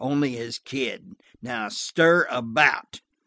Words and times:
Only 0.03 0.31
his 0.35 0.57
kid. 0.57 1.13
Now 1.43 1.69
stir 1.69 2.25
about." 2.31 3.01